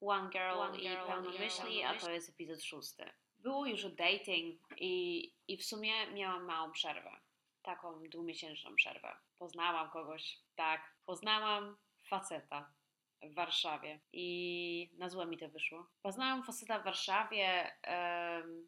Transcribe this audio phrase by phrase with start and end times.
[0.00, 3.10] One Girl One i Girl, Pełno One Myśli, Girl, a to jest epizod szósty.
[3.38, 7.20] Było już o dating i, i w sumie miałam małą przerwę.
[7.62, 9.16] Taką dwumiesięczną przerwę.
[9.38, 11.76] Poznałam kogoś, tak, poznałam
[12.08, 12.72] faceta
[13.22, 15.86] w Warszawie i na złe mi to wyszło.
[16.02, 17.76] Poznałam faceta w Warszawie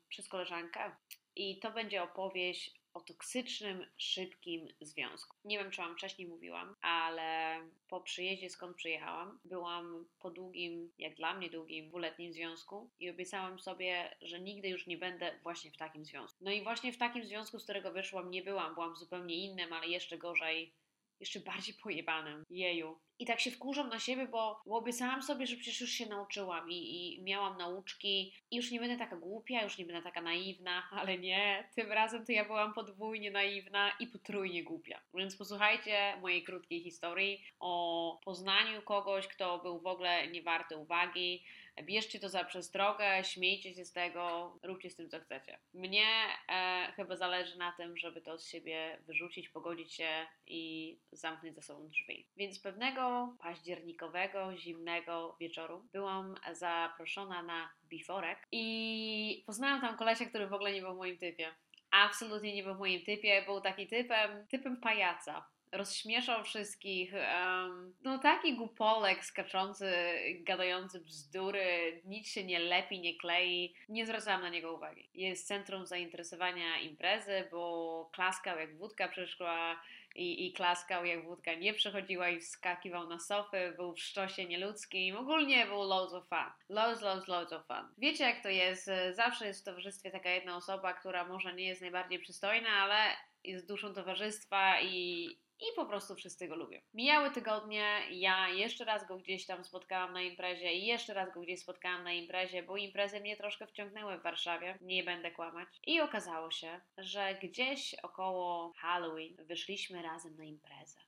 [0.09, 0.97] przez koleżankę
[1.37, 5.37] i to będzie opowieść o toksycznym, szybkim związku.
[5.45, 11.15] Nie wiem, czy Wam wcześniej mówiłam, ale po przyjeździe, skąd przyjechałam, byłam po długim, jak
[11.15, 15.77] dla mnie długim, dwuletnim związku i obiecałam sobie, że nigdy już nie będę właśnie w
[15.77, 16.45] takim związku.
[16.45, 18.75] No i właśnie w takim związku, z którego wyszłam, nie byłam.
[18.75, 20.75] Byłam zupełnie innym, ale jeszcze gorzej,
[21.23, 22.45] jeszcze bardziej pojebanym.
[22.51, 22.99] Jeju.
[23.19, 26.71] I tak się wkurzam na siebie, bo, bo obiecałam sobie, że przecież już się nauczyłam
[26.71, 30.83] i, i miałam nauczki i już nie będę taka głupia, już nie będę taka naiwna,
[31.01, 35.01] ale nie, tym razem to ja byłam podwójnie naiwna i potrójnie głupia.
[35.15, 41.45] Więc posłuchajcie mojej krótkiej historii o poznaniu kogoś, kto był w ogóle nie warty uwagi.
[41.83, 45.59] Bierzcie to za przestrogę, śmiejcie się z tego, róbcie z tym co chcecie.
[45.75, 46.07] Mnie
[46.49, 51.63] e, chyba zależy na tym, żeby to z siebie wyrzucić, pogodzić się i zamknąć za
[51.63, 52.29] sobą drzwi.
[52.37, 60.53] Więc pewnego październikowego, zimnego wieczoru byłam zaproszona na biforek i poznałam tam kolesia, który w
[60.53, 61.55] ogóle nie był w moim typie.
[61.91, 67.13] Absolutnie nie był w moim typie, był taki typem, typem pajaca rozśmieszał wszystkich.
[67.13, 69.93] Um, no taki głupolek skaczący,
[70.41, 73.75] gadający bzdury, nic się nie lepi, nie klei.
[73.89, 75.11] Nie zwracałam na niego uwagi.
[75.15, 79.83] Jest centrum zainteresowania imprezy, bo klaskał jak wódka przeszła
[80.15, 85.17] i, i klaskał jak wódka nie przechodziła i wskakiwał na sofy, był w szczosie nieludzkim.
[85.17, 86.53] Ogólnie był loads of fun.
[86.69, 87.95] Loads, loads, loads of fun.
[87.99, 88.91] Wiecie jak to jest?
[89.11, 92.97] Zawsze jest w towarzystwie taka jedna osoba, która może nie jest najbardziej przystojna, ale
[93.45, 95.29] jest duszą towarzystwa i,
[95.63, 96.81] i po prostu wszyscy go lubią.
[96.95, 101.41] Mijały tygodnie, ja jeszcze raz go gdzieś tam spotkałam na imprezie i jeszcze raz go
[101.41, 105.69] gdzieś spotkałam na imprezie, bo imprezy mnie troszkę wciągnęły w Warszawie, nie będę kłamać.
[105.87, 111.01] I okazało się, że gdzieś około Halloween wyszliśmy razem na imprezę.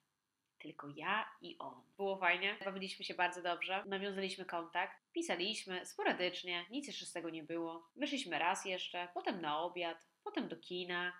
[0.59, 1.82] Tylko ja i on.
[1.97, 7.43] Było fajnie, bawiliśmy się bardzo dobrze, nawiązaliśmy kontakt, pisaliśmy sporadycznie, nic jeszcze z tego nie
[7.43, 7.88] było.
[7.97, 11.12] Wyszliśmy raz jeszcze, potem na obiad, potem do kina,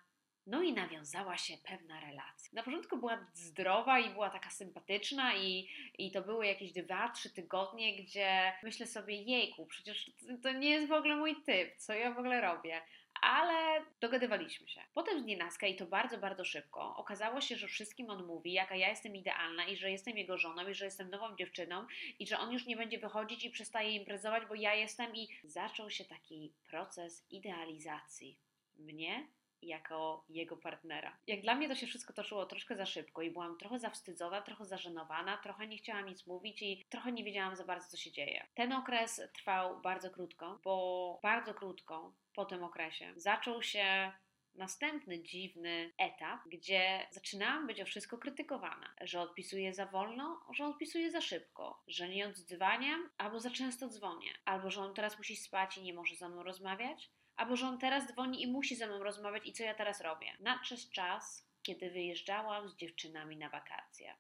[0.47, 2.50] no i nawiązała się pewna relacja.
[2.53, 5.69] Na początku była zdrowa i była taka sympatyczna i,
[5.99, 10.10] i to były jakieś dwa, trzy tygodnie, gdzie myślę sobie, jejku, przecież
[10.43, 12.82] to nie jest w ogóle mój typ, co ja w ogóle robię.
[13.22, 14.81] Ale dogadywaliśmy się.
[14.94, 18.76] Potem z nienacka i to bardzo, bardzo szybko okazało się, że wszystkim on mówi, jaka
[18.76, 21.87] ja jestem idealna i że jestem jego żoną i że jestem nową dziewczyną
[22.19, 25.91] i że on już nie będzie wychodzić i przestaje imprezować, bo ja jestem i zaczął
[25.91, 28.38] się taki proces idealizacji
[28.78, 29.26] mnie
[29.64, 31.19] jako jego partnera.
[31.26, 34.64] Jak dla mnie to się wszystko toczyło troszkę za szybko i byłam trochę zawstydzona, trochę
[34.64, 38.47] zażenowana, trochę nie chciałam nic mówić i trochę nie wiedziałam za bardzo, co się dzieje.
[38.54, 44.12] Ten okres trwał bardzo krótko, bo bardzo krótko po tym okresie zaczął się
[44.54, 51.10] następny dziwny etap, gdzie zaczynałam być o wszystko krytykowana, że odpisuję za wolno, że odpisuję
[51.10, 55.78] za szybko, że nie oddzwaniam albo za często dzwonię, albo że on teraz musi spać
[55.78, 59.03] i nie może ze mną rozmawiać, albo że on teraz dzwoni i musi ze mną
[59.03, 60.33] rozmawiać i co ja teraz robię.
[60.41, 64.15] Nadszedł czas, kiedy wyjeżdżałam z dziewczynami na wakacje.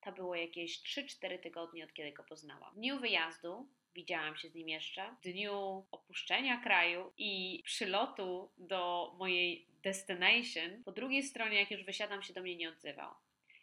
[0.00, 2.72] To było jakieś 3-4 tygodnie od kiedy go poznałam.
[2.74, 5.16] W dniu wyjazdu widziałam się z nim jeszcze.
[5.20, 12.22] W dniu opuszczenia kraju i przylotu do mojej destination, po drugiej stronie, jak już wysiadam,
[12.22, 13.14] się do mnie nie odzywał.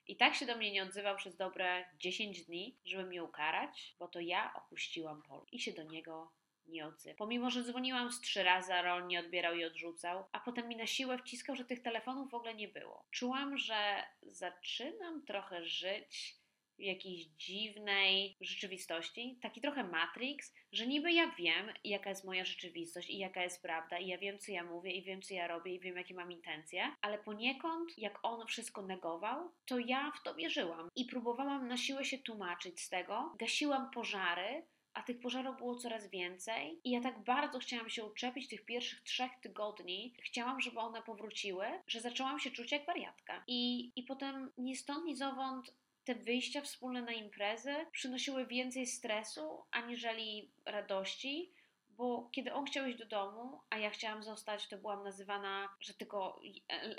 [0.07, 4.07] I tak się do mnie nie odzywał przez dobre 10 dni, żeby mnie ukarać, bo
[4.07, 6.31] to ja opuściłam pol i się do niego
[6.67, 7.16] nie.
[7.17, 10.75] Pomimo, że dzwoniłam z trzy razy, ale on nie odbierał i odrzucał, a potem mi
[10.75, 13.05] na siłę wciskał, że tych telefonów w ogóle nie było.
[13.11, 16.38] Czułam, że zaczynam trochę żyć
[16.78, 23.09] w jakiejś dziwnej rzeczywistości, taki trochę Matrix, że niby ja wiem, jaka jest moja rzeczywistość
[23.09, 25.75] i jaka jest prawda, i ja wiem, co ja mówię, i wiem, co ja robię,
[25.75, 30.35] i wiem, jakie mam intencje, ale poniekąd, jak on wszystko negował, to ja w to
[30.35, 34.63] wierzyłam i próbowałam na siłę się tłumaczyć z tego, gasiłam pożary,
[34.97, 36.79] a tych pożarów było coraz więcej.
[36.84, 41.66] I ja tak bardzo chciałam się uczepić tych pierwszych trzech tygodni, chciałam, żeby one powróciły,
[41.88, 43.44] że zaczęłam się czuć jak wariatka.
[43.47, 45.73] I, i potem ni stąd, ni zowąd
[46.05, 51.52] te wyjścia wspólne na imprezy przynosiły więcej stresu aniżeli radości,
[51.97, 55.94] bo kiedy on chciał iść do domu, a ja chciałam zostać, to byłam nazywana, że
[55.94, 56.41] tylko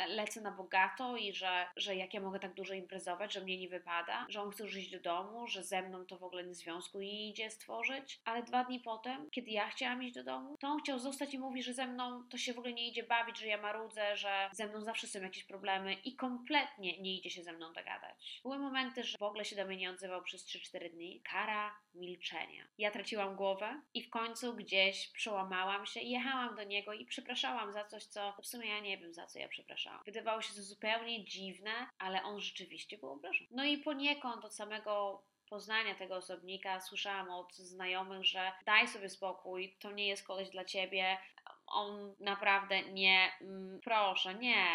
[0.09, 3.69] lecę na bogato i że, że jak ja mogę tak dużo imprezować, że mnie nie
[3.69, 6.55] wypada, że on chce już iść do domu, że ze mną to w ogóle nie
[6.55, 8.21] związku nie idzie stworzyć.
[8.25, 11.39] Ale dwa dni potem, kiedy ja chciałam iść do domu, to on chciał zostać i
[11.39, 14.51] mówi, że ze mną to się w ogóle nie idzie bawić, że ja marudzę, że
[14.53, 18.41] ze mną zawsze są jakieś problemy i kompletnie nie idzie się ze mną dogadać.
[18.43, 21.23] Były momenty, że w ogóle się do mnie nie odzywał przez 3-4 dni.
[21.23, 22.65] Kara milczenia.
[22.79, 27.73] Ja traciłam głowę i w końcu gdzieś przełamałam się i jechałam do niego i przepraszałam
[27.73, 30.05] za coś, co w sumie ja nie wiem, za co ja przepraszałam.
[30.05, 33.49] Wydawało się to zupełnie dziwne, ale on rzeczywiście był obrażony.
[33.50, 39.76] No i poniekąd od samego poznania tego osobnika słyszałam od znajomych, że daj sobie spokój,
[39.81, 41.19] to nie jest koleś dla ciebie,
[41.67, 44.67] on naprawdę nie, mm, proszę, nie,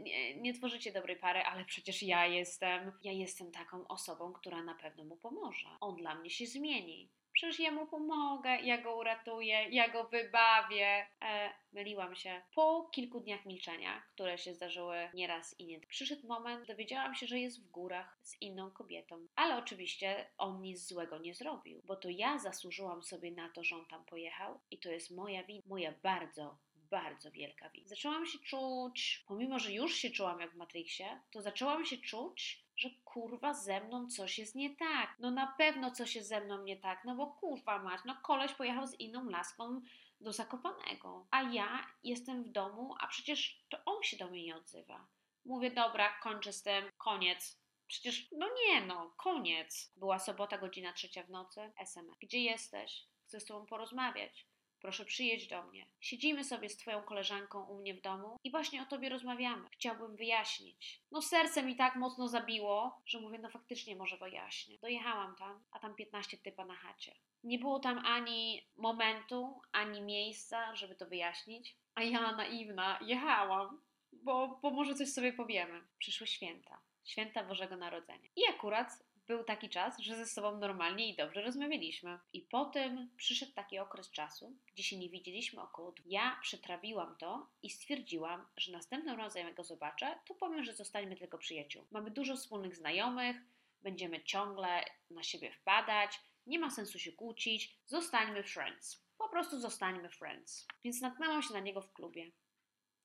[0.00, 4.74] nie, nie tworzycie dobrej pary, ale przecież ja jestem, ja jestem taką osobą, która na
[4.74, 5.68] pewno mu pomoże.
[5.80, 7.08] On dla mnie się zmieni.
[7.34, 11.06] Przecież ja mu pomogę, ja go uratuję, ja go wybawię.
[11.22, 12.42] E, myliłam się.
[12.54, 17.38] Po kilku dniach milczenia, które się zdarzyły nieraz i nie, przyszedł moment, dowiedziałam się, że
[17.38, 19.26] jest w górach z inną kobietą.
[19.36, 23.76] Ale oczywiście on nic złego nie zrobił, bo to ja zasłużyłam sobie na to, że
[23.76, 27.88] on tam pojechał i to jest moja wina, moja bardzo, bardzo wielka wina.
[27.88, 32.63] Zaczęłam się czuć, pomimo że już się czułam jak w Matrixie, to zaczęłam się czuć,
[32.76, 35.16] że kurwa ze mną coś jest nie tak.
[35.18, 38.52] No na pewno coś jest ze mną nie tak, no bo kurwa mać, no koleś
[38.52, 39.80] pojechał z inną laską
[40.20, 44.56] do Zakopanego, a ja jestem w domu, a przecież to on się do mnie nie
[44.56, 45.06] odzywa.
[45.44, 47.58] Mówię, dobra, kończę z tym, koniec.
[47.86, 49.92] Przecież, no nie no, koniec.
[49.96, 52.18] Była sobota, godzina trzecia w nocy, SMS.
[52.20, 53.06] Gdzie jesteś?
[53.26, 54.46] Chcę z tobą porozmawiać.
[54.84, 55.86] Proszę przyjedź do mnie.
[56.00, 59.68] Siedzimy sobie z Twoją koleżanką u mnie w domu i właśnie o Tobie rozmawiamy.
[59.72, 61.02] Chciałbym wyjaśnić.
[61.10, 64.78] No serce mi tak mocno zabiło, że mówię, no faktycznie może wyjaśnię.
[64.78, 67.14] Dojechałam tam, a tam 15 typa na chacie.
[67.44, 71.76] Nie było tam ani momentu, ani miejsca, żeby to wyjaśnić.
[71.94, 73.80] A ja naiwna jechałam,
[74.12, 75.82] bo, bo może coś sobie powiemy.
[75.98, 76.80] Przyszły święta.
[77.04, 78.30] Święta Bożego Narodzenia.
[78.36, 78.88] I akurat
[79.26, 82.18] był taki czas, że ze sobą normalnie i dobrze rozmawialiśmy.
[82.32, 86.12] I potem przyszedł taki okres czasu, gdzie się nie widzieliśmy około dwóch.
[86.12, 91.16] Ja przetrawiłam to i stwierdziłam, że następnym razem jak go zobaczę, to powiem, że zostaniemy
[91.16, 91.86] tylko przyjaciół.
[91.90, 93.36] Mamy dużo wspólnych znajomych,
[93.82, 99.04] będziemy ciągle na siebie wpadać, nie ma sensu się kłócić, zostańmy friends.
[99.18, 100.66] Po prostu zostańmy friends.
[100.84, 102.30] Więc natknęłam się na niego w klubie.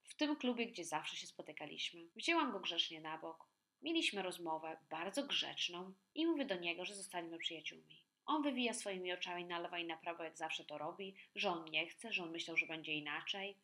[0.03, 2.01] W tym klubie, gdzie zawsze się spotykaliśmy.
[2.15, 3.48] Wzięłam go grzecznie na bok,
[3.81, 8.03] Mieliśmy rozmowę bardzo grzeczną i mówię do niego, że zostaniemy przyjaciółmi.
[8.25, 11.65] On wywija swoimi oczami na lewo i na prawo, jak zawsze to robi, że on
[11.65, 13.57] nie chce, że on myślał, że będzie inaczej.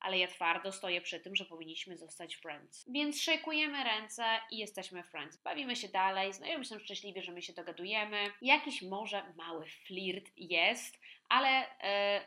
[0.00, 2.84] Ale ja twardo stoję przy tym, że powinniśmy zostać friends.
[2.90, 5.42] Więc szejkujemy ręce i jesteśmy friends.
[5.42, 8.32] Bawimy się dalej, znajomi są szczęśliwi, że my się dogadujemy.
[8.42, 11.60] Jakiś może mały flirt jest, ale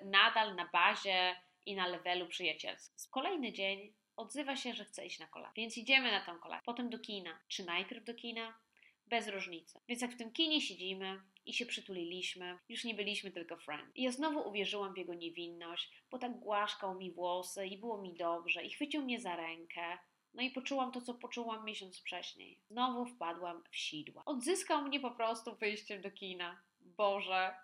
[0.01, 1.35] yy, nadal na bazie
[1.65, 3.11] i na levelu przyjacielskim.
[3.11, 5.63] Kolejny dzień odzywa się, że chce iść na kolację.
[5.63, 6.65] Więc idziemy na tą kolację.
[6.65, 7.39] Potem do kina.
[7.47, 8.59] Czy najpierw do kina?
[9.07, 9.79] Bez różnicy.
[9.87, 13.95] Więc jak w tym kinie siedzimy i się przytuliliśmy, już nie byliśmy tylko friends.
[13.95, 18.13] I ja znowu uwierzyłam w jego niewinność, bo tak głaszkał mi włosy i było mi
[18.13, 19.97] dobrze i chwycił mnie za rękę.
[20.33, 22.59] No i poczułam to, co poczułam miesiąc wcześniej.
[22.69, 24.25] Znowu wpadłam w sidła.
[24.25, 26.61] Odzyskał mnie po prostu wyjściem do kina.
[26.79, 27.55] Boże,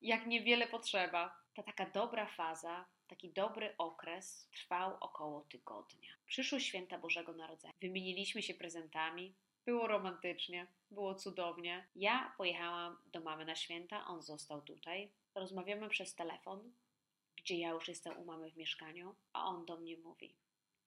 [0.00, 1.40] jak niewiele potrzeba.
[1.54, 6.10] Ta taka dobra faza taki dobry okres trwał około tygodnia.
[6.26, 7.74] Przyszły święta Bożego Narodzenia.
[7.80, 9.34] Wymieniliśmy się prezentami.
[9.64, 11.86] Było romantycznie, było cudownie.
[11.94, 15.10] Ja pojechałam do mamy na święta, on został tutaj.
[15.34, 16.72] Rozmawiamy przez telefon,
[17.36, 20.34] gdzie ja już jestem u mamy w mieszkaniu, a on do mnie mówi,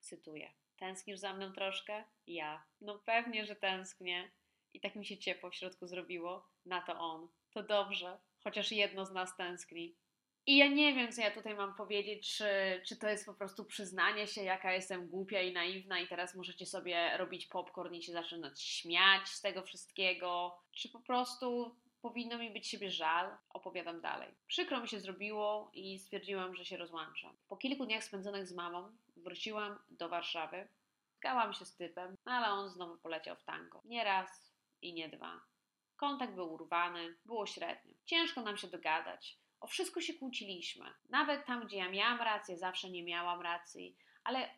[0.00, 2.04] cytuję, tęsknisz za mną troszkę?
[2.26, 4.30] Ja, no pewnie, że tęsknię.
[4.74, 6.48] I tak mi się ciepło w środku zrobiło.
[6.66, 7.28] Na to on.
[7.50, 9.96] To dobrze, chociaż jedno z nas tęskni.
[10.46, 12.44] I ja nie wiem, co ja tutaj mam powiedzieć, czy,
[12.86, 16.66] czy to jest po prostu przyznanie się, jaka jestem głupia i naiwna, i teraz możecie
[16.66, 22.50] sobie robić popcorn i się zaczynać śmiać z tego wszystkiego, czy po prostu powinno mi
[22.50, 24.34] być siebie żal, opowiadam dalej.
[24.46, 27.36] Przykro mi się zrobiło i stwierdziłam, że się rozłączam.
[27.48, 30.68] Po kilku dniach spędzonych z mamą wróciłam do Warszawy.
[31.12, 33.82] Spotkałam się z typem, ale on znowu poleciał w tango.
[33.84, 35.40] Nie raz i nie dwa.
[35.96, 37.94] Kontakt był urwany, było średnio.
[38.04, 39.43] Ciężko nam się dogadać.
[39.64, 40.84] O wszystko się kłóciliśmy.
[41.10, 44.50] Nawet tam, gdzie ja miałam rację, zawsze nie miałam racji, ale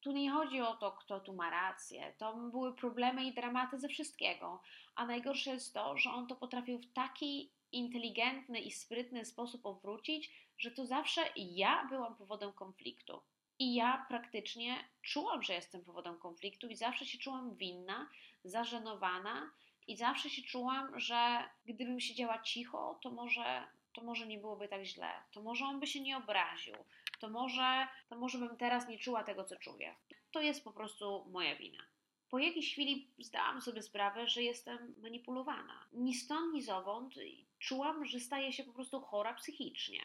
[0.00, 2.14] tu nie chodzi o to, kto tu ma rację.
[2.18, 4.62] To były problemy i dramaty ze wszystkiego.
[4.94, 10.32] A najgorsze jest to, że on to potrafił w taki inteligentny i sprytny sposób obrócić,
[10.58, 13.22] że to zawsze ja byłam powodem konfliktu.
[13.58, 18.08] I ja praktycznie czułam, że jestem powodem konfliktu, i zawsze się czułam winna,
[18.44, 19.50] zażenowana,
[19.86, 24.84] i zawsze się czułam, że gdybym siedziała cicho, to może to może nie byłoby tak
[24.84, 26.76] źle, to może on by się nie obraził,
[27.20, 29.94] to może, to może bym teraz nie czuła tego, co czuję.
[30.30, 31.82] To jest po prostu moja wina.
[32.28, 35.86] Po jakiejś chwili zdałam sobie sprawę, że jestem manipulowana.
[35.92, 37.14] Ni stąd, ni zowąd
[37.58, 40.00] czułam, że staję się po prostu chora psychicznie,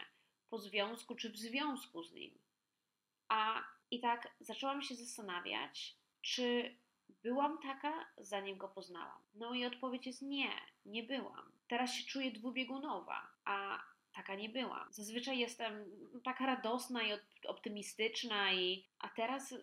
[0.50, 2.38] po związku czy w związku z nim.
[3.28, 6.76] A i tak zaczęłam się zastanawiać, czy
[7.22, 9.22] byłam taka, zanim go poznałam.
[9.34, 10.50] No i odpowiedź jest nie,
[10.86, 11.52] nie byłam.
[11.68, 13.82] Teraz się czuję dwubiegunowa, a
[14.12, 14.92] taka nie byłam.
[14.92, 15.84] Zazwyczaj jestem
[16.24, 17.12] taka radosna i
[17.46, 19.54] optymistyczna, i, a teraz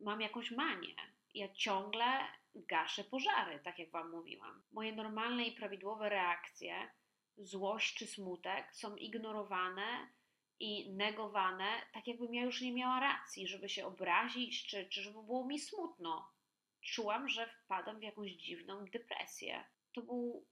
[0.00, 0.94] mam jakąś manię.
[1.34, 2.06] Ja ciągle
[2.54, 4.62] gaszę pożary, tak jak Wam mówiłam.
[4.72, 6.90] Moje normalne i prawidłowe reakcje,
[7.38, 10.08] złość czy smutek, są ignorowane
[10.60, 15.22] i negowane, tak jakbym ja już nie miała racji, żeby się obrazić, czy, czy żeby
[15.22, 16.35] było mi smutno.
[16.86, 19.64] Czułam, że wpadam w jakąś dziwną depresję.
[19.92, 20.46] To był,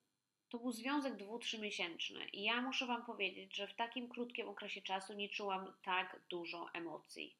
[0.49, 4.83] to był związek dwu, trzymiesięczny i ja muszę Wam powiedzieć, że w takim krótkim okresie
[4.83, 7.37] czasu nie czułam tak dużo emocji.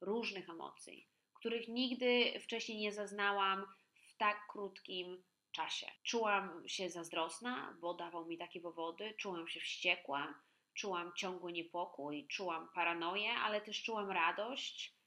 [0.00, 5.86] Różnych emocji, których nigdy wcześniej nie zaznałam w tak krótkim czasie.
[6.02, 10.34] Czułam się zazdrosna, bo dawał mi takie powody, czułam się wściekła,
[10.74, 14.97] czułam ciągły niepokój, czułam paranoję, ale też czułam radość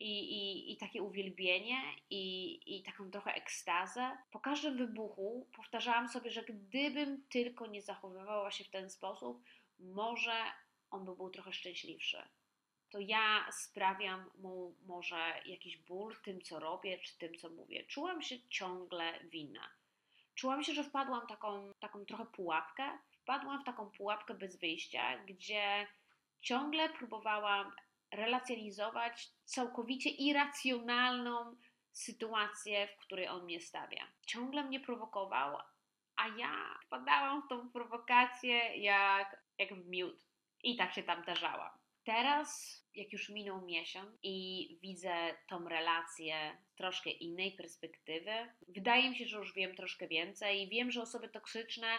[0.00, 4.18] i, i, i takie uwielbienie i, i taką trochę ekstazę.
[4.30, 9.44] Po każdym wybuchu powtarzałam sobie, że gdybym tylko nie zachowywała się w ten sposób,
[9.78, 10.44] może
[10.90, 12.22] on by był trochę szczęśliwszy.
[12.90, 17.84] To ja sprawiam mu może jakiś ból tym, co robię, czy tym, co mówię.
[17.84, 19.68] Czułam się ciągle winna.
[20.34, 25.86] Czułam się, że wpadłam taką, taką trochę pułapkę, wpadłam w taką pułapkę bez wyjścia, gdzie
[26.40, 27.72] ciągle próbowałam
[28.12, 31.56] relacjonizować całkowicie irracjonalną
[31.92, 34.06] sytuację, w której on mnie stawia.
[34.26, 35.58] Ciągle mnie prowokował,
[36.16, 40.28] a ja wpadałam w tą prowokację jak, jak w miód.
[40.62, 41.78] I tak się tam tarzałam.
[42.04, 48.30] Teraz, jak już minął miesiąc i widzę tą relację z troszkę innej perspektywy,
[48.68, 51.98] wydaje mi się, że już wiem troszkę więcej wiem, że osoby toksyczne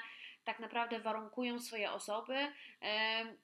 [0.50, 2.52] tak naprawdę warunkują swoje osoby,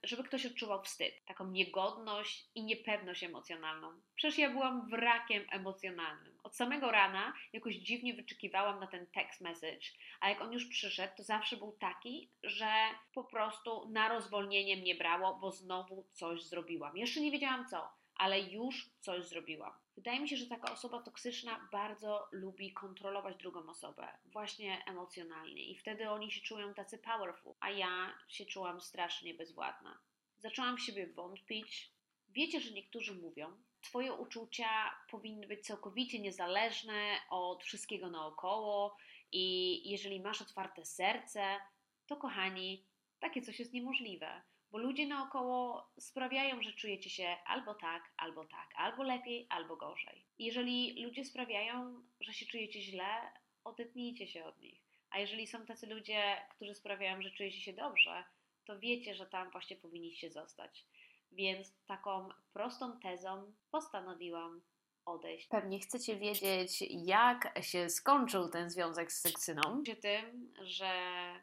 [0.03, 4.01] żeby ktoś odczuwał wstyd, taką niegodność i niepewność emocjonalną.
[4.15, 6.39] Przecież ja byłam wrakiem emocjonalnym.
[6.43, 9.87] Od samego rana jakoś dziwnie wyczekiwałam na ten text message,
[10.19, 12.71] a jak on już przyszedł, to zawsze był taki, że
[13.13, 16.97] po prostu na rozwolnienie mnie brało, bo znowu coś zrobiłam.
[16.97, 19.73] Jeszcze nie wiedziałam co ale już coś zrobiłam.
[19.95, 25.75] Wydaje mi się, że taka osoba toksyczna bardzo lubi kontrolować drugą osobę, właśnie emocjonalnie, i
[25.75, 29.99] wtedy oni się czują tacy powerful, a ja się czułam strasznie bezwładna.
[30.37, 31.91] Zaczęłam w siebie wątpić.
[32.29, 38.97] Wiecie, że niektórzy mówią, Twoje uczucia powinny być całkowicie niezależne od wszystkiego naokoło,
[39.31, 41.59] i jeżeli masz otwarte serce,
[42.07, 42.85] to kochani,
[43.19, 44.41] takie coś jest niemożliwe
[44.71, 50.25] bo ludzie naokoło sprawiają, że czujecie się albo tak, albo tak, albo lepiej, albo gorzej.
[50.39, 53.31] Jeżeli ludzie sprawiają, że się czujecie źle,
[53.63, 54.81] odetnijcie się od nich.
[55.09, 58.23] A jeżeli są tacy ludzie, którzy sprawiają, że czujecie się dobrze,
[58.65, 60.85] to wiecie, że tam właśnie powinniście zostać.
[61.31, 64.61] Więc taką prostą tezą postanowiłam
[65.05, 65.47] odejść.
[65.47, 69.83] Pewnie chcecie wiedzieć, jak się skończył ten związek z sekcyną.
[70.01, 70.93] Tym, że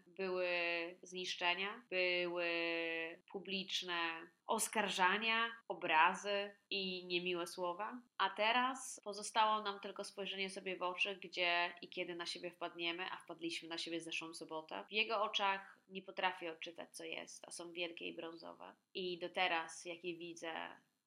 [0.07, 0.49] były
[1.03, 2.47] zniszczenia, były
[3.33, 3.95] publiczne
[4.47, 8.03] oskarżania, obrazy i niemiłe słowa.
[8.19, 13.07] A teraz pozostało nam tylko spojrzenie sobie w oczy, gdzie i kiedy na siebie wpadniemy,
[13.13, 14.85] a wpadliśmy na siebie zeszłą sobotę.
[14.89, 18.75] W jego oczach nie potrafię odczytać, co jest, a są wielkie i brązowe.
[18.95, 20.53] I do teraz, jak je widzę,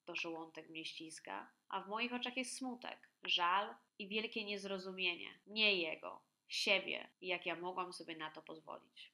[0.06, 5.40] to żołądek mnie ściska, a w moich oczach jest smutek, żal i wielkie niezrozumienie.
[5.48, 9.12] Nie jego, siebie i jak ja mogłam sobie na to pozwolić.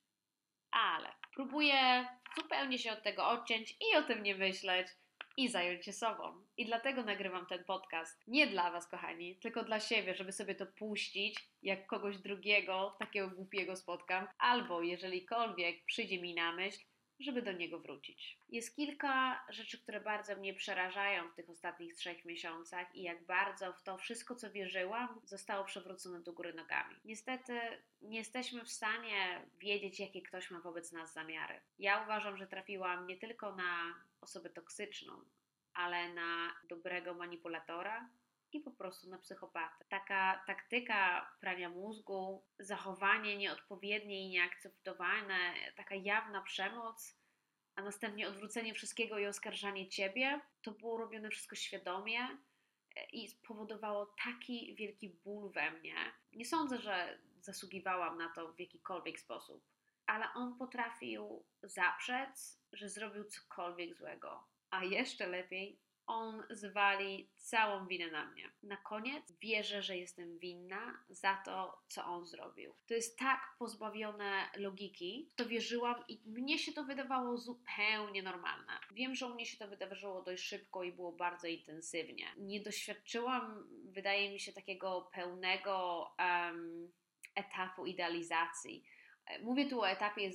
[0.72, 2.08] Ale próbuję
[2.38, 4.88] zupełnie się od tego odciąć i o tym nie myśleć
[5.38, 6.46] i zająć się sobą.
[6.58, 8.28] I dlatego nagrywam ten podcast.
[8.28, 13.30] Nie dla Was, kochani, tylko dla siebie, żeby sobie to puścić, jak kogoś drugiego, takiego
[13.30, 16.80] głupiego spotkam, albo jeżelikolwiek przyjdzie mi na myśl,
[17.22, 18.38] żeby do niego wrócić.
[18.50, 23.74] Jest kilka rzeczy, które bardzo mnie przerażają w tych ostatnich trzech miesiącach i jak bardzo
[23.74, 26.96] w to wszystko, co wierzyłam, zostało przewrócone do góry nogami.
[27.06, 27.60] Niestety
[28.02, 31.62] nie jesteśmy w stanie wiedzieć, jakie ktoś ma wobec nas zamiary.
[31.80, 35.14] Ja uważam, że trafiłam nie tylko na osobę toksyczną,
[35.74, 38.10] ale na dobrego manipulatora,
[38.54, 39.86] i po prostu na psychopatę.
[39.90, 47.22] Taka taktyka prania mózgu, zachowanie nieodpowiednie i nieakceptowane, taka jawna przemoc,
[47.76, 52.20] a następnie odwrócenie wszystkiego i oskarżanie ciebie, to było robione wszystko świadomie
[52.96, 55.96] e, i spowodowało taki wielki ból we mnie.
[56.34, 59.64] Nie sądzę, że zasługiwałam na to w jakikolwiek sposób,
[60.06, 64.48] ale on potrafił zaprzec, że zrobił cokolwiek złego.
[64.70, 65.80] A jeszcze lepiej,
[66.12, 68.50] on zwali całą winę na mnie.
[68.64, 72.76] Na koniec wierzę, że jestem winna za to, co on zrobił.
[72.88, 78.72] To jest tak pozbawione logiki, to wierzyłam i mnie się to wydawało zupełnie normalne.
[78.92, 82.26] Wiem, że u mnie się to wydarzyło dość szybko i było bardzo intensywnie.
[82.38, 86.92] Nie doświadczyłam, wydaje mi się, takiego pełnego um,
[87.36, 88.84] etapu idealizacji
[89.44, 90.32] Mówię tu o etapie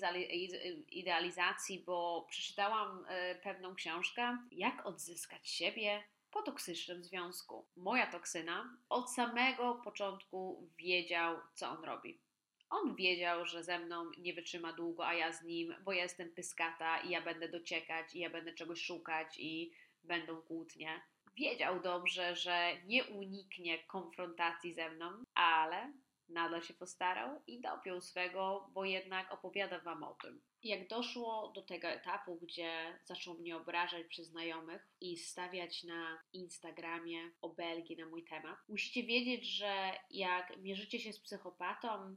[0.89, 7.67] idealizacji, bo przeczytałam e, pewną książkę, jak odzyskać siebie po toksycznym związku.
[7.77, 12.21] Moja toksyna od samego początku wiedział, co on robi.
[12.71, 16.33] On wiedział, że ze mną nie wytrzyma długo, a ja z nim, bo ja jestem
[16.33, 19.73] pyskata i ja będę dociekać i ja będę czegoś szukać i
[20.05, 21.03] będą kłótnie.
[21.37, 25.93] Wiedział dobrze, że nie uniknie konfrontacji ze mną, ale
[26.29, 30.43] nadal się postarał i dopiął swego, bo jednak opowiada Wam o tym.
[30.63, 37.31] Jak doszło do tego etapu, gdzie zaczął mnie obrażać przy znajomych i stawiać na Instagramie
[37.41, 42.17] obelgi na mój temat, musicie wiedzieć, że jak mierzycie się z psychopatą,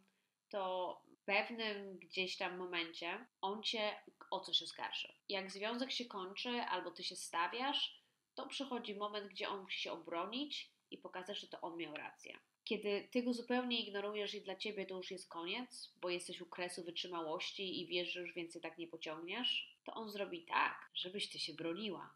[0.50, 3.96] to w pewnym gdzieś tam momencie on cię
[4.32, 5.14] o coś oskarży.
[5.30, 8.00] Jak związek się kończy albo ty się stawiasz,
[8.36, 12.40] to przychodzi moment, gdzie on musi się obronić i pokazać, że to on miał rację.
[12.70, 16.46] Kiedy ty go zupełnie ignorujesz i dla ciebie to już jest koniec, bo jesteś u
[16.46, 21.30] kresu wytrzymałości i wiesz, że już więcej tak nie pociągniesz, to on zrobi tak, żebyś
[21.30, 22.14] ty się broniła.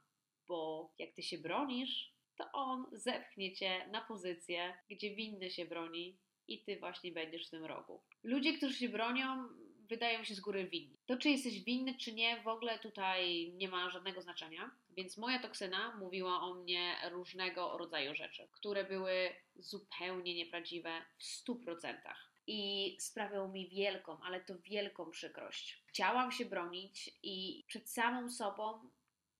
[0.48, 6.18] Bo jak ty się bronisz, to on zepchnie cię na pozycję, gdzie winny się broni
[6.48, 8.02] i ty właśnie będziesz w tym rogu.
[8.24, 9.50] Ludzie, którzy się bronią,
[9.90, 10.98] wydają się z góry winni.
[11.06, 14.72] To, czy jesteś winny, czy nie, w ogóle tutaj nie ma żadnego znaczenia.
[14.90, 21.98] Więc moja toksyna mówiła o mnie różnego rodzaju rzeczy, które były zupełnie nieprawdziwe w 100%.
[22.48, 25.84] I sprawiało mi wielką, ale to wielką przykrość.
[25.88, 28.90] Chciałam się bronić i przed samą sobą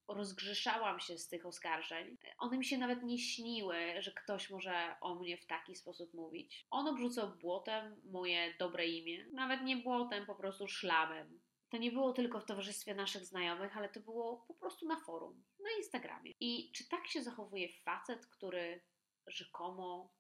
[0.08, 2.18] rozgrzeszałam się z tych oskarżeń.
[2.38, 6.66] One mi się nawet nie śniły, że ktoś może o mnie w taki sposób mówić.
[6.70, 9.26] On obrzucał błotem moje dobre imię.
[9.34, 11.42] Nawet nie błotem, po prostu szlamem.
[11.70, 15.44] To nie było tylko w towarzystwie naszych znajomych, ale to było po prostu na forum,
[15.60, 16.32] na Instagramie.
[16.40, 18.82] I czy tak się zachowuje facet, który
[19.28, 20.14] rzekomo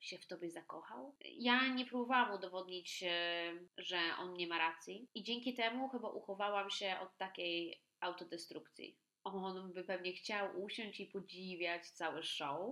[0.00, 1.16] się w tobie zakochał?
[1.20, 3.04] Ja nie próbowałam udowodnić,
[3.76, 8.98] że on nie ma racji, i dzięki temu chyba uchowałam się od takiej autodestrukcji.
[9.24, 12.70] On by pewnie chciał usiąść i podziwiać cały show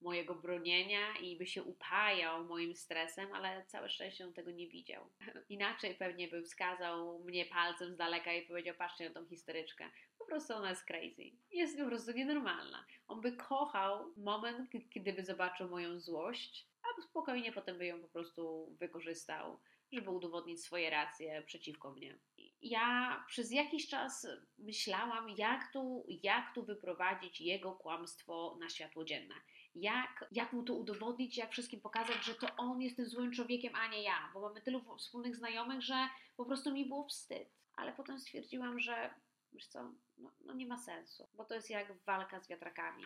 [0.00, 5.10] mojego bronienia i by się upajał moim stresem, ale całe szczęście on tego nie widział.
[5.48, 9.90] Inaczej pewnie by wskazał mnie palcem z daleka i powiedział: Patrzcie na tą historyczkę.
[10.18, 11.30] Po prostu ona jest crazy.
[11.50, 12.86] Jest po prostu nienormalna.
[13.08, 18.08] On by kochał moment, kiedy by zobaczył moją złość, a spokojnie potem by ją po
[18.08, 19.60] prostu wykorzystał,
[19.92, 22.18] żeby udowodnić swoje racje przeciwko mnie
[22.62, 24.26] ja przez jakiś czas
[24.58, 29.34] myślałam, jak tu, jak tu wyprowadzić jego kłamstwo na światło dzienne.
[29.74, 33.74] Jak, jak mu to udowodnić, jak wszystkim pokazać, że to on jest tym złym człowiekiem,
[33.74, 37.48] a nie ja, bo mamy tylu wspólnych znajomych, że po prostu mi było wstyd.
[37.74, 39.14] Ale potem stwierdziłam, że
[39.52, 43.04] wiesz co, no, no nie ma sensu, bo to jest jak walka z wiatrakami.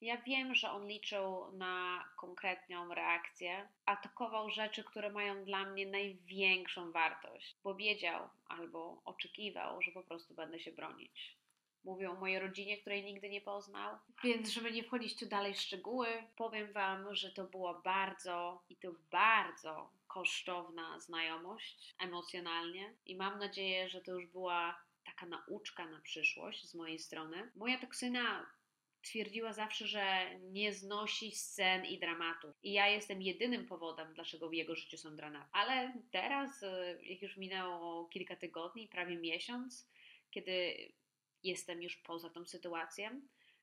[0.00, 6.92] Ja wiem, że on liczył na konkretną reakcję, atakował rzeczy, które mają dla mnie największą
[6.92, 11.36] wartość, bo wiedział albo oczekiwał, że po prostu będę się bronić.
[11.84, 13.98] Mówią o mojej rodzinie, której nigdy nie poznał.
[14.24, 18.76] Więc, żeby nie wchodzić tu dalej w szczegóły, powiem Wam, że to była bardzo i
[18.76, 26.00] to bardzo kosztowna znajomość emocjonalnie i mam nadzieję, że to już była taka nauczka na
[26.00, 27.50] przyszłość z mojej strony.
[27.56, 28.46] Moja toksyna
[29.02, 32.56] twierdziła zawsze, że nie znosi scen i dramatów.
[32.62, 35.48] I ja jestem jedynym powodem, dlaczego w jego życiu są dramaty.
[35.52, 39.90] Ale teraz, e, jak już minęło kilka tygodni, prawie miesiąc,
[40.30, 40.74] kiedy
[41.42, 43.20] jestem już poza tą sytuacją,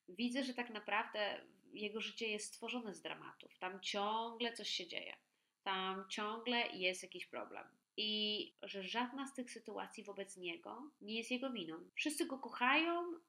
[0.10, 1.42] widzę, że tak naprawdę
[1.74, 3.58] jego życie jest stworzone z dramatów.
[3.58, 5.16] Tam ciągle coś się dzieje.
[5.64, 7.68] Tam ciągle jest jakiś problem.
[7.98, 11.90] I że żadna z tych sytuacji wobec niego nie jest jego winą.
[11.96, 13.20] Wszyscy go kochają,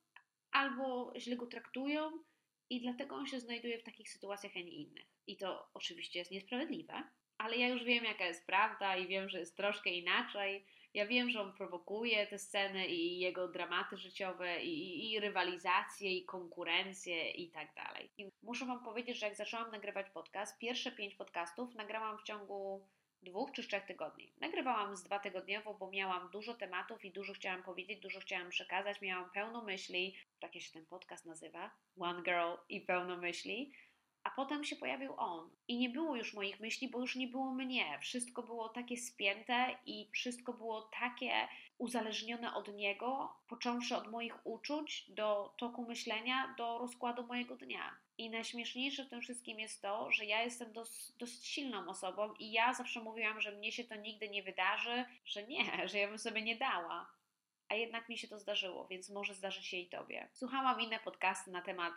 [0.56, 2.10] albo źle go traktują
[2.70, 5.06] i dlatego on się znajduje w takich sytuacjach, a nie innych.
[5.26, 7.02] I to oczywiście jest niesprawiedliwe,
[7.38, 10.66] ale ja już wiem, jaka jest prawda i wiem, że jest troszkę inaczej.
[10.94, 16.24] Ja wiem, że on prowokuje te sceny i jego dramaty życiowe, i, i rywalizację, i
[16.24, 18.10] konkurencję, i tak dalej.
[18.18, 22.88] I muszę Wam powiedzieć, że jak zaczęłam nagrywać podcast, pierwsze pięć podcastów nagrałam w ciągu
[23.26, 24.32] dwóch czy trzech tygodni.
[24.40, 29.00] Nagrywałam z dwa tygodniowo, bo miałam dużo tematów i dużo chciałam powiedzieć, dużo chciałam przekazać,
[29.00, 33.72] miałam pełno myśli, tak się ten podcast nazywa, One Girl i pełno myśli,
[34.26, 35.50] A potem się pojawił on.
[35.68, 37.98] I nie było już moich myśli, bo już nie było mnie.
[38.00, 45.10] Wszystko było takie spięte i wszystko było takie uzależnione od niego, począwszy od moich uczuć
[45.10, 48.05] do toku myślenia, do rozkładu mojego dnia.
[48.18, 52.52] I najśmieszniejsze w tym wszystkim jest to, że ja jestem dosyć, dosyć silną osobą i
[52.52, 56.18] ja zawsze mówiłam, że mnie się to nigdy nie wydarzy, że nie, że ja bym
[56.18, 57.10] sobie nie dała.
[57.68, 60.28] A jednak mi się to zdarzyło, więc może zdarzyć się i tobie.
[60.32, 61.94] Słuchałam inne podcasty na temat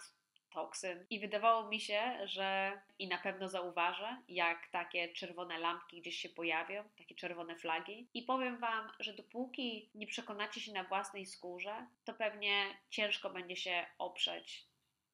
[0.50, 6.16] toksyn i wydawało mi się, że i na pewno zauważę, jak takie czerwone lampki gdzieś
[6.16, 8.08] się pojawią, takie czerwone flagi.
[8.14, 13.56] I powiem Wam, że dopóki nie przekonacie się na własnej skórze, to pewnie ciężko będzie
[13.56, 14.69] się oprzeć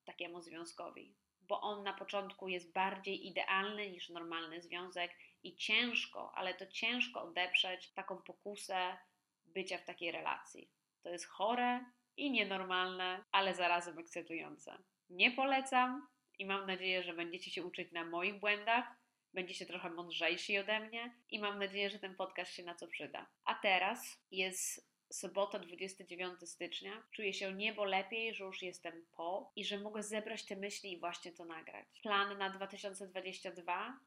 [0.06, 5.12] takiemu związkowi, bo on na początku jest bardziej idealny niż normalny związek
[5.44, 8.98] i ciężko, ale to ciężko odeprzeć taką pokusę
[9.46, 10.70] bycia w takiej relacji.
[11.04, 11.86] To jest chore
[12.18, 14.78] i nienormalne, ale zarazem ekscytujące.
[15.10, 16.08] Nie polecam
[16.40, 18.86] i mam nadzieję, że będziecie się uczyć na moich błędach,
[19.34, 23.30] będziecie trochę mądrzejsi ode mnie i mam nadzieję, że ten podcast się na co przyda.
[23.46, 27.04] A teraz jest sobota 29 stycznia.
[27.12, 31.00] Czuję się niebo lepiej, że już jestem po i że mogę zebrać te myśli i
[31.00, 31.86] właśnie to nagrać.
[32.04, 34.00] Plan na 2022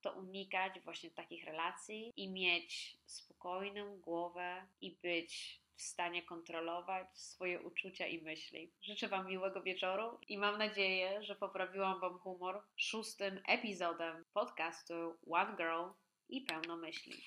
[0.00, 7.60] to unikać właśnie takich relacji i mieć spokojną głowę i być w stanie kontrolować swoje
[7.60, 8.72] uczucia i myśli.
[8.82, 14.94] Życzę Wam miłego wieczoru i mam nadzieję, że poprawiłam Wam humor szóstym epizodem podcastu
[15.30, 15.82] One Girl
[16.28, 17.22] i pełno myśli.